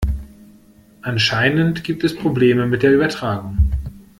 Anscheinend 1.03 1.83
gibt 1.83 2.03
es 2.03 2.15
Probleme 2.15 2.65
mit 2.65 2.81
der 2.81 2.91
Übertragung. 2.91 3.59